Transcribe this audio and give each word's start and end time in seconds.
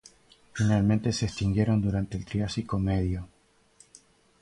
Finalmente 0.53 1.13
se 1.13 1.25
extinguieron 1.27 1.79
durante 1.79 2.17
el 2.17 2.25
Triásico 2.25 2.79
Medio. 2.79 3.29